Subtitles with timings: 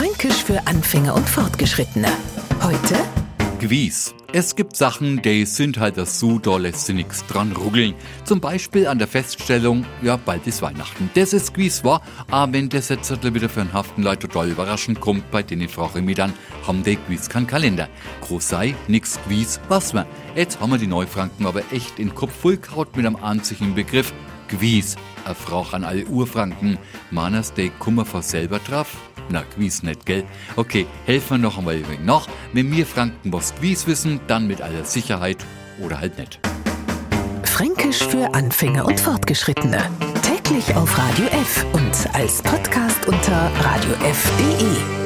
[0.00, 2.08] Fränkisch für Anfänger und Fortgeschrittene.
[2.62, 2.96] Heute
[3.58, 4.14] Gewiss.
[4.32, 7.92] Es gibt Sachen, die sind halt so, da lässt sich nichts dran ruggeln.
[8.24, 11.10] Zum Beispiel an der Feststellung, ja, bald ist Weihnachten.
[11.12, 12.00] Das ist gewiss wahr,
[12.30, 16.04] aber wenn das jetzt wieder für einen haften Leute überraschend kommt, bei denen frage ich
[16.06, 16.32] mich dann,
[16.66, 17.86] haben die gewiss keinen Kalender.
[18.22, 20.06] Groß sei, nix gewiss, was wir.
[20.34, 23.74] Jetzt haben wir die Neufranken aber echt in den Kopf voll kaut mit einem einzigen
[23.74, 24.14] Begriff,
[24.48, 24.96] gewiss.
[25.26, 25.36] Eine
[25.72, 26.78] an alle Urfranken,
[27.10, 28.96] Manas de Kummer vor selber drauf?
[29.30, 30.24] Na, gewiss nicht, gell?
[30.56, 32.26] Okay, helfen wir noch einmal ein wenig nach.
[32.52, 35.38] Wenn wir Franken was gewiss wissen, dann mit aller Sicherheit
[35.80, 36.40] oder halt nicht.
[37.44, 39.88] Fränkisch für Anfänger und Fortgeschrittene.
[40.22, 44.99] Täglich auf Radio F und als Podcast unter radiof.de.